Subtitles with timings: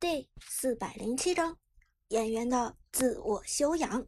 [0.00, 1.58] 第四百零七章
[2.08, 4.06] 演员的自我修养。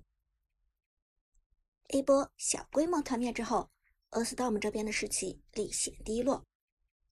[1.90, 3.70] 一波小规模团灭之后，
[4.12, 6.46] 厄斯 m 这边的士气立显低落。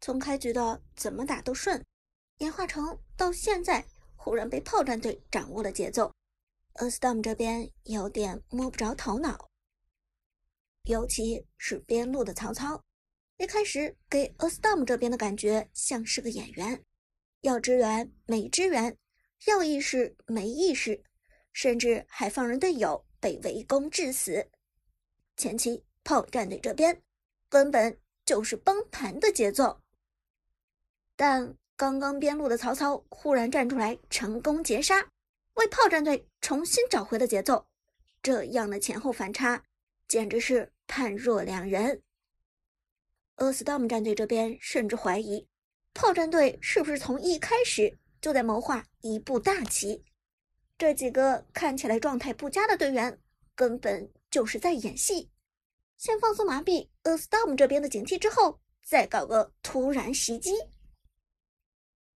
[0.01, 1.85] 从开局的怎么打都顺，
[2.38, 3.87] 演化成到现在
[4.17, 6.15] 忽然被炮战队掌握了节奏，
[6.76, 9.51] 厄斯 m 这边有点摸不着头脑。
[10.85, 12.83] 尤其是边路的曹操，
[13.37, 16.83] 一开始给厄斯 m 这边的感觉像是个演员。
[17.43, 18.97] 要支援没支援，
[19.47, 21.02] 要意识没意识，
[21.52, 24.51] 甚至还放任队友被围攻致死。
[25.37, 27.02] 前期炮战队这边
[27.48, 29.80] 根本就是崩盘的节奏。
[31.16, 35.11] 但刚刚边路的曹操忽然站出来成功截杀，
[35.55, 37.66] 为炮战队重新找回了节奏。
[38.22, 39.64] 这样的前后反差
[40.06, 42.02] 简直是判若两人。
[43.36, 45.48] 厄斯 m 战队这边甚至怀疑。
[45.92, 50.02] 炮战队是不是从一开始就在谋划一步大棋？
[50.78, 53.20] 这几个看起来状态不佳的队员，
[53.55, 55.30] 根本就是在演戏。
[55.98, 60.52] 先放松麻痹 A Storm 这边的警惕，之后再搞个突然袭击。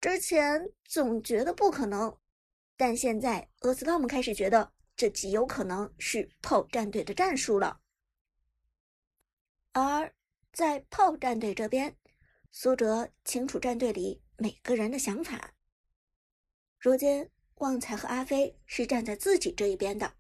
[0.00, 2.14] 之前总觉得不可能，
[2.77, 7.80] 但现在 A Storm 开始觉得这极有可能是炮战队的战术了。
[9.72, 10.12] 而
[10.52, 11.96] 在炮战队这边。
[12.52, 15.52] 苏哲清楚战队里每个人的想法。
[16.78, 20.12] 如今，旺财和阿飞是站在自己这一边的，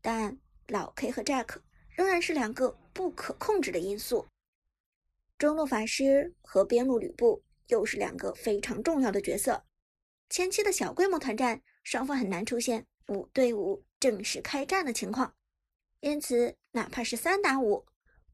[0.00, 4.26] 但老 K 和 Jack 仍然是两个不可控制的因素。
[5.38, 9.64] 中路法师和边路吕布又是两个非常重要的角色。
[10.30, 15.34] 前期的小规模团战，双方很难出现五对五正式开战的情况，
[16.00, 17.86] 因此哪怕是三打五，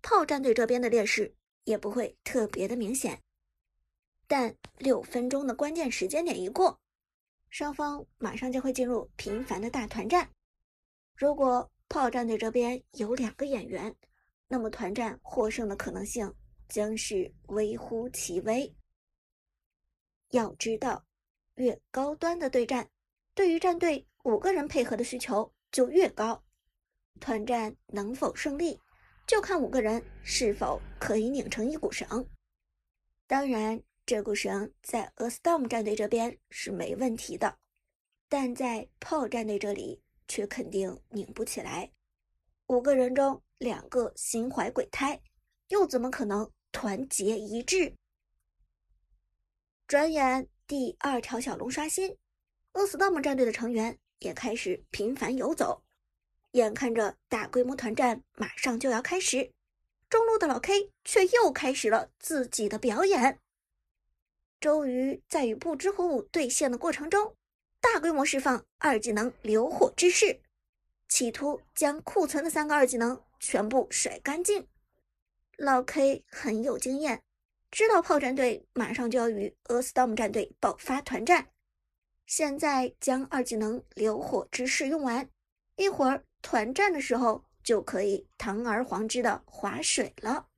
[0.03, 1.35] 炮战队这边的劣势。
[1.65, 3.23] 也不会特别的明显，
[4.27, 6.81] 但六分钟的关键时间点一过，
[7.51, 10.31] 双方马上就会进入频繁的大团战。
[11.15, 13.95] 如果炮战队这边有两个演员，
[14.49, 16.35] 那么团战获胜的可能性
[16.69, 18.75] 将是微乎其微。
[20.31, 21.05] 要知道，
[21.57, 22.91] 越高端的对战，
[23.35, 26.43] 对于战队五个人配合的需求就越高，
[27.21, 28.81] 团战能否胜利？
[29.27, 32.29] 就看五个人是否可以拧成一股绳。
[33.27, 37.59] 当然，这股绳在 A Storm 战队这边是没问题的，
[38.29, 41.91] 但在炮战队这里却肯定拧不起来。
[42.67, 45.21] 五个人中两个心怀鬼胎，
[45.69, 47.95] 又怎么可能团结一致？
[49.87, 52.11] 转眼第二条小龙刷新
[52.73, 55.83] ，A Storm 战队的成员也开始频繁游走。
[56.53, 59.53] 眼看着大规模团战马上就要开始，
[60.09, 63.39] 中路的老 K 却又开始了自己的表演。
[64.61, 67.35] 周瑜在与不知火舞对线的过程中，
[67.81, 70.41] 大规模释放二技能流火之势，
[71.09, 74.69] 企图将库存的三个二技能全部甩干净。
[75.57, 77.23] 老 K 很有经验，
[77.71, 81.49] 知道炮战队马上就要与 A Storm 战队爆发团战，
[82.27, 85.29] 现在将二技能流火之势用完，
[85.77, 86.25] 一会儿。
[86.43, 90.49] 团战的时候就可以堂而皇之的划水了。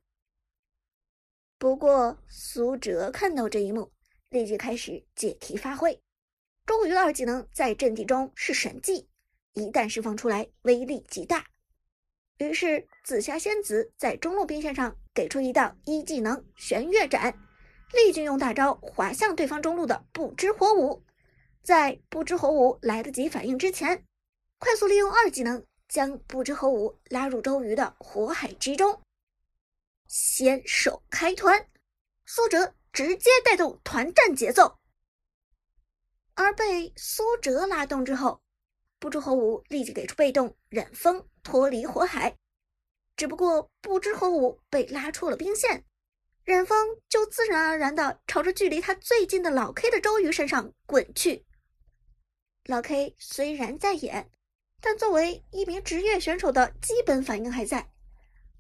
[1.59, 3.93] 不过苏哲看到这一幕，
[4.31, 6.03] 立即开始解题发挥。
[6.67, 9.09] 周瑜的二技能在阵地中是神技，
[9.53, 11.47] 一旦释放出来，威力极大。
[12.39, 17.39] 于是紫霞仙子在中路兵线上给出一道一技能玄月斩，
[17.93, 21.05] 立即用大招划向对方中路的不知火舞，
[21.63, 24.05] 在不知火舞来得及反应之前，
[24.59, 25.65] 快速利用二技能。
[25.89, 29.01] 将不知火舞拉入周瑜的火海之中，
[30.09, 31.69] 先手开团，
[32.25, 34.79] 苏哲直接带动团战节奏。
[36.35, 38.43] 而被苏哲拉动之后，
[38.99, 42.37] 不知火舞立即给出被动忍风脱离火海。
[43.17, 45.85] 只不过不知火舞被拉出了兵线，
[46.43, 51.47] 忍风就自然而然的朝着距离他最近的老 K 的周瑜身上滚去。
[52.65, 54.31] 老 K 虽然在演。
[54.87, 57.89] 但作为一名职业选手的基本反应还在，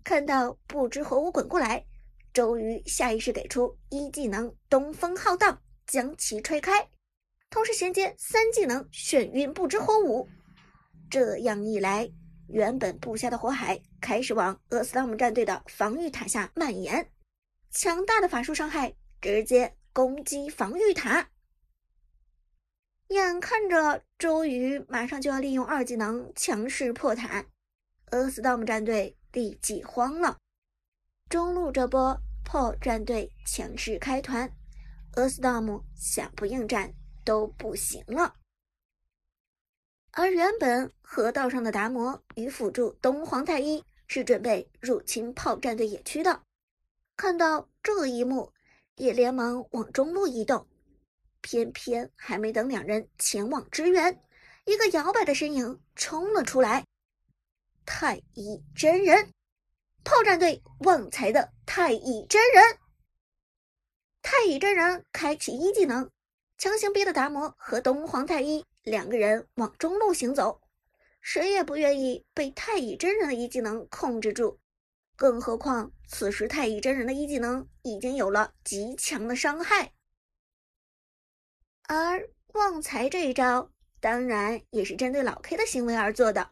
[0.02, 1.84] 看到不知火舞滚过来，
[2.32, 6.88] 周瑜下意识给出一技能东风浩荡，将其吹开，
[7.50, 10.26] 同时衔接三技能眩晕不知火舞。
[11.10, 12.10] 这样一来，
[12.48, 17.06] 原本布下的火海开始往厄斯拉姆战队的防御塔下蔓延，
[17.70, 21.28] 强大的法术伤害直接攻击防御塔。
[23.14, 27.46] 眼看着周瑜马上就要利用二技能强势破塔，
[28.10, 30.38] 厄斯 m 战队立即慌了。
[31.28, 34.50] 中路这波破战队强势开团，
[35.14, 36.92] 厄斯 m 想不应战
[37.24, 38.34] 都不行了。
[40.10, 46.42] 而原本河道上的达摩与辅助东皇太一是准备入侵炮战队野区的，
[47.16, 48.52] 看到这一幕，
[48.96, 50.66] 也连忙往中路移动。
[51.44, 54.18] 偏偏还没等两人前往支援，
[54.64, 56.86] 一个摇摆的身影冲了出来。
[57.84, 59.30] 太乙真人，
[60.02, 62.78] 炮战队旺财的太乙真人。
[64.22, 66.10] 太乙真人开启一技能，
[66.56, 68.64] 强行逼得达摩和东皇太一。
[68.82, 70.62] 两个人往中路行走，
[71.20, 74.58] 谁也不愿意被太乙真人的一技能控制住。
[75.14, 79.93] 更何况此时太乙真人的一技能已经有了极强的伤害，
[81.86, 83.70] 而旺财这一招
[84.00, 86.50] 当然也是针对老 K 的行为而做的，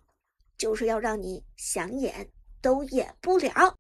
[0.59, 2.31] 就是要让你想演
[2.61, 3.79] 都演不了。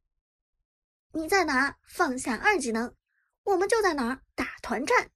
[1.12, 2.94] 你在哪放下二技能，
[3.44, 5.10] 我们就在哪打团战，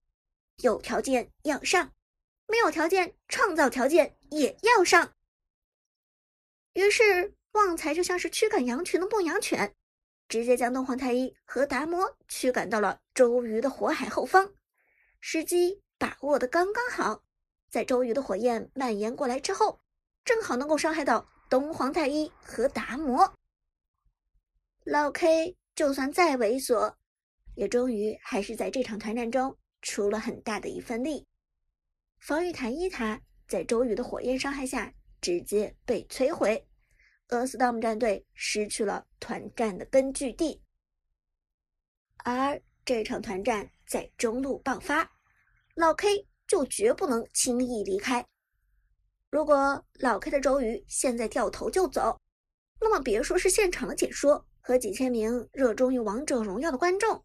[0.56, 1.92] 有条件要上。
[2.48, 5.14] 没有条件，创造条件也要上。
[6.74, 9.74] 于是，旺财就像是驱赶羊群的牧羊犬，
[10.28, 14.52] 直接将东皇太一和达摩驱赶到了周瑜的火海后方。
[15.20, 17.22] 时机把握的刚刚好，
[17.68, 19.80] 在周瑜的火焰蔓延过来之后，
[20.24, 23.34] 正好能够伤害到东皇太一和达摩。
[24.84, 26.94] 老 K 就算再猥琐，
[27.54, 31.26] 也终于还是在这场团战中出了很大的一份力。
[32.18, 36.66] 防御塔一塔在周瑜的火焰伤害下直接被摧毁，
[37.28, 40.62] 俄斯 m 战队失去了团战的根据地。
[42.18, 45.15] 而这场团战在中路爆发，
[45.76, 48.26] 老 K 就绝不能轻易离开。
[49.30, 52.20] 如果老 K 的周瑜现在掉头就走，
[52.80, 57.24] 那么别说是现场的解说和几千名热衷于王者荣耀的观众，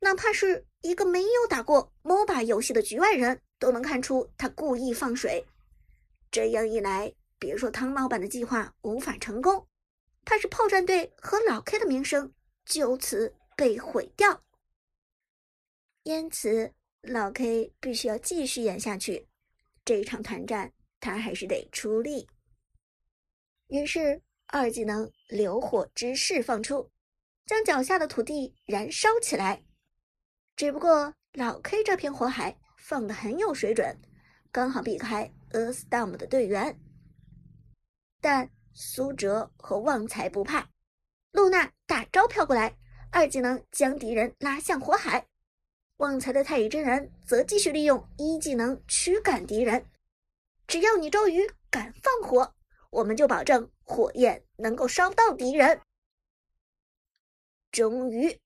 [0.00, 3.40] 哪怕是一个没有打过 MOBA 游戏的局外人。
[3.62, 5.46] 都能看出他故意放水，
[6.32, 9.68] 这样一来，别说汤老板的计划无法成功，
[10.24, 12.34] 怕是炮战队和老 K 的名声
[12.64, 14.42] 就此被毁掉。
[16.02, 19.28] 因此，老 K 必须要继续演下去，
[19.84, 22.26] 这一场团战他还是得出力。
[23.68, 26.90] 于是，二技能流火之势放出，
[27.46, 29.62] 将脚下的土地燃烧起来。
[30.56, 32.58] 只不过，老 K 这片火海。
[32.84, 33.96] 放的很有水准，
[34.50, 36.76] 刚好避开 A Storm 的队员。
[38.20, 40.68] 但苏哲和旺财不怕，
[41.30, 42.76] 露娜大招飘过来，
[43.12, 45.24] 二技能将敌人拉向火海。
[46.02, 49.86] 旺财的太乙真人则继续利用一技能驱赶敌人。
[50.66, 52.52] 只要你周瑜敢放火，
[52.90, 55.80] 我们就保证火焰能够烧到敌人。
[57.70, 58.36] 终于。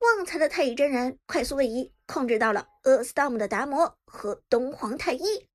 [0.00, 5.48] 旺财的太乙真人快速位移，控制到了 A Storm 的达摩和东皇太一。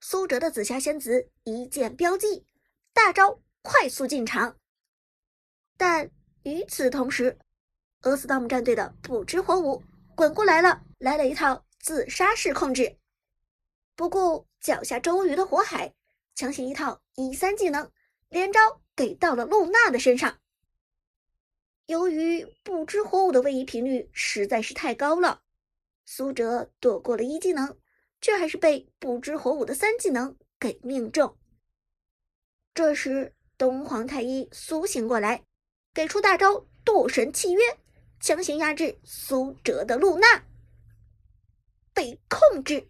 [0.00, 2.44] 苏哲的紫霞仙子一剑标记，
[2.92, 4.56] 大招快速进场。
[5.76, 6.10] 但
[6.42, 7.38] 与此同时
[8.00, 9.84] ，A Storm 战队的不知火舞
[10.20, 12.98] 滚过来了，来了一套自杀式控制，
[13.96, 15.94] 不顾脚下周瑜的火海，
[16.34, 17.90] 强行一套一三技能
[18.28, 20.38] 连招给到了露娜的身上。
[21.86, 25.40] 由于不知火舞的位移频率实在是太高了，
[26.04, 27.78] 苏哲躲过了一技能，
[28.20, 31.38] 却还是被不知火舞的三技能给命中。
[32.74, 35.46] 这时，东皇太一苏醒过来，
[35.94, 37.79] 给出大招堕神契约，
[38.20, 40.26] 强行压制苏哲的露娜。
[41.92, 42.88] 被控制，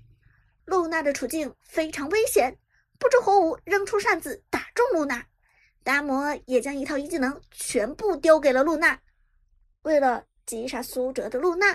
[0.65, 2.59] 露娜的处境非常危险。
[2.99, 5.27] 不知火舞扔出扇子打中露娜。
[5.83, 9.01] 达摩也将一套一技能全部丢给了露娜。
[9.83, 11.69] 为了击杀苏哲的露娜，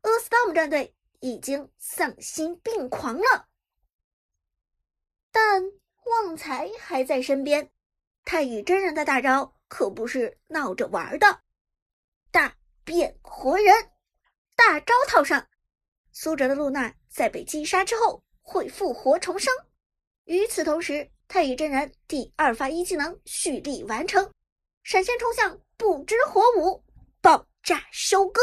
[0.00, 3.46] 阿斯 m 战队已经丧心病狂了。
[5.30, 5.62] 但
[6.06, 7.70] 旺财还在身边，
[8.24, 11.42] 太乙真人的大招可不是闹着玩的。
[12.86, 13.90] 变活人，
[14.54, 15.48] 大招套上，
[16.12, 19.52] 苏哲的露娜在被击杀之后会复活重生。
[20.24, 24.32] 与此同时，太乙真人第二发一技能蓄力完成，
[24.84, 26.84] 闪现冲向不知火舞，
[27.20, 28.40] 爆炸收割，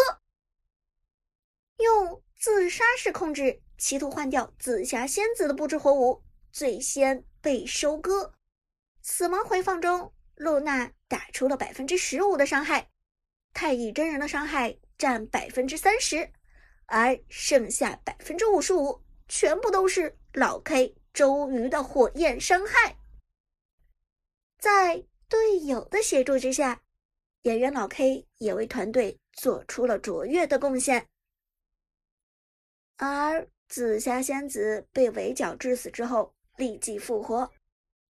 [1.77, 6.21] 用自杀式控制，企图换掉紫霞仙子的不知火舞，
[6.51, 8.33] 最先被收割。
[9.01, 12.89] 死亡回放中，露娜打出了百分之十五的伤害，
[13.53, 16.29] 太乙真人的伤害占百分之三十，
[16.85, 20.95] 而剩下百分之五十五全部都是老 K。
[21.13, 22.97] 周瑜的火焰伤害，
[24.57, 26.81] 在队友的协助之下，
[27.43, 31.07] 演员老 K 也为团队做出了卓越的贡献。
[32.97, 37.51] 而紫霞仙子被围剿致死之后，立即复活。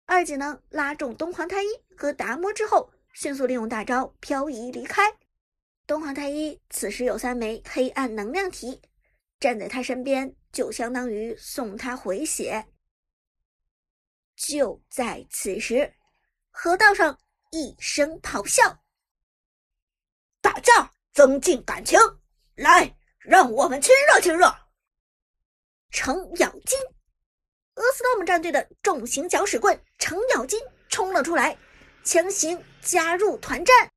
[0.06, 5.02] 二技能拉中东皇太一和达摩之后，迅速利用大招漂移离开。
[5.86, 8.80] 东皇太一此时有三枚黑暗能量体，
[9.38, 12.66] 站在他身边就相当于送他回血。
[14.34, 15.94] 就在此时，
[16.50, 17.18] 河道上
[17.50, 18.82] 一声咆哮
[20.40, 21.98] ：“打架增进感情，
[22.54, 24.52] 来，让我们亲热亲热。”
[25.92, 26.78] 程咬金，
[27.74, 31.56] 俄斯特姆战队的重型搅屎棍程咬金冲了出来，
[32.02, 33.93] 强行加入团战。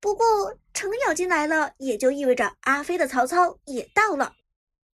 [0.00, 4.34] 不过，程咬金来了，也就意味着阿飞的曹操也到了。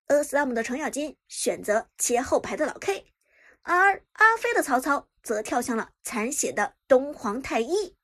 [0.08, 3.06] 俄斯特姆的程咬金选择切后排的老 K。
[3.62, 7.96] 而阿飞的曹操则跳向了残血的东皇太一。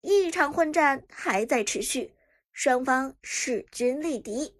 [0.00, 2.14] 一场混战还在持续，
[2.50, 4.56] 双方势均力敌。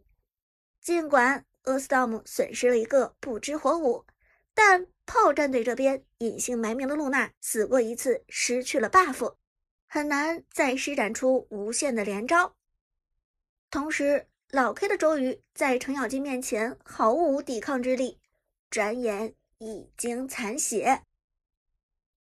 [0.80, 4.04] 尽管厄斯道姆损失了一个不知火舞，
[4.52, 9.36] 但炮战队这边隐姓埋名的露娜死过一次，失去了 buff，
[9.94, 12.56] 很难再施展出无限的连招。
[13.70, 18.18] 同时，老 K 的周瑜在程咬金面前毫无抵抗之力，
[18.70, 19.34] 转眼。
[19.64, 21.02] 已经残血。